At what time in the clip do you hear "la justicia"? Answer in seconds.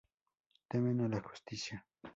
1.07-1.85